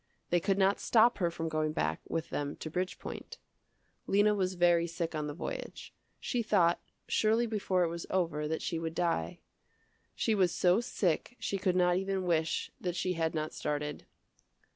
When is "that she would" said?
8.47-8.95